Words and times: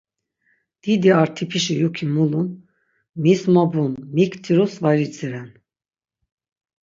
Didi 0.83 1.09
ar 1.21 1.29
tipişi 1.35 1.73
yuki 1.81 2.05
mulun, 2.15 2.49
mis 3.23 3.41
mobun 3.53 3.91
mik 4.15 4.31
tirups 4.43 4.75
var 4.83 4.97
idziren. 5.05 5.49